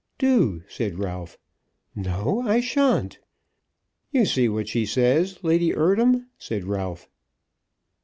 "Do," 0.17 0.63
said 0.67 0.97
Ralph. 0.97 1.37
"No; 1.93 2.41
I 2.43 2.59
shan't." 2.59 3.19
"You 4.11 4.25
see 4.25 4.49
what 4.49 4.67
she 4.67 4.83
says, 4.83 5.43
Lady 5.43 5.73
Eardham," 5.75 6.25
said 6.39 6.63
Ralph. 6.63 7.07